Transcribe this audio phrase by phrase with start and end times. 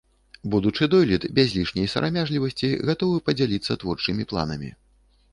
[0.53, 4.73] Будучы дойлід без лішняй сарамяжлівасьці гатовы падзяліцца творчымі планамі.